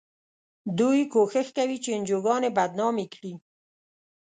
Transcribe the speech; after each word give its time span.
دوی 0.79 0.99
کوښښ 1.13 1.47
کوي 1.57 1.77
چې 1.83 1.89
انجوګانې 1.97 2.49
بدنامې 2.57 3.05
کړي. 3.13 3.33